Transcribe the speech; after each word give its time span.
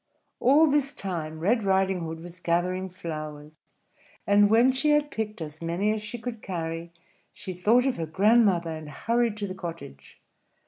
All 0.39 0.65
this 0.67 0.93
time 0.93 1.39
Red 1.39 1.63
Riding 1.63 1.99
Hood 1.99 2.21
was 2.21 2.39
gathering 2.39 2.89
flowers; 2.89 3.59
and 4.25 4.49
when 4.49 4.71
she 4.71 4.89
had 4.89 5.11
picked 5.11 5.41
as 5.41 5.61
many 5.61 5.93
as 5.93 6.01
she 6.01 6.17
could 6.17 6.41
carry, 6.41 6.91
she 7.31 7.53
thought 7.53 7.85
of 7.85 7.97
her 7.97 8.07
grandmother, 8.07 8.71
and 8.75 8.89
hurried 8.89 9.37
to 9.37 9.45
the 9.47 9.53
cottage. 9.53 10.19